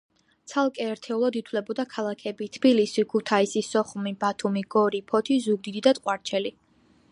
[0.51, 6.57] ცალკე ერთეულად ითვლებოდა ქალაქები: თბილისი, ქუთაისი, სოხუმი, ბათუმი, გორი, ფოთი, ზუგდიდი და ტყვარჩელი.